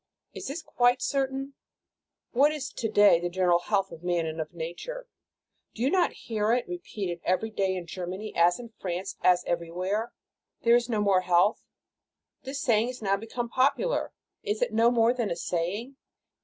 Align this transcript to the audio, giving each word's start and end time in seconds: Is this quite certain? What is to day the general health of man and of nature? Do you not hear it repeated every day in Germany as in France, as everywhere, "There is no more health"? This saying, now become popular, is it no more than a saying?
Is 0.33 0.47
this 0.47 0.63
quite 0.63 0.99
certain? 0.99 1.53
What 2.31 2.51
is 2.51 2.71
to 2.73 2.89
day 2.89 3.19
the 3.19 3.29
general 3.29 3.59
health 3.59 3.91
of 3.91 4.01
man 4.01 4.25
and 4.25 4.41
of 4.41 4.51
nature? 4.51 5.07
Do 5.75 5.83
you 5.83 5.91
not 5.91 6.11
hear 6.25 6.53
it 6.53 6.67
repeated 6.67 7.21
every 7.23 7.51
day 7.51 7.75
in 7.75 7.85
Germany 7.85 8.33
as 8.35 8.59
in 8.59 8.73
France, 8.79 9.15
as 9.21 9.43
everywhere, 9.45 10.11
"There 10.63 10.75
is 10.75 10.89
no 10.89 11.01
more 11.01 11.21
health"? 11.21 11.61
This 12.41 12.59
saying, 12.63 12.95
now 13.03 13.15
become 13.17 13.47
popular, 13.47 14.11
is 14.41 14.63
it 14.63 14.73
no 14.73 14.89
more 14.89 15.13
than 15.13 15.29
a 15.29 15.35
saying? 15.35 15.97